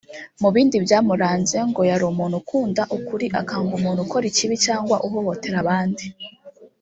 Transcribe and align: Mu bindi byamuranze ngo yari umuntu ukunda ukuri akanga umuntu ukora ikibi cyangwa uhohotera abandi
Mu 0.41 0.49
bindi 0.55 0.75
byamuranze 0.85 1.57
ngo 1.69 1.81
yari 1.89 2.03
umuntu 2.11 2.35
ukunda 2.41 2.81
ukuri 2.97 3.25
akanga 3.41 3.71
umuntu 3.79 3.99
ukora 4.05 4.25
ikibi 4.31 4.55
cyangwa 4.65 4.95
uhohotera 5.07 5.57
abandi 5.63 6.03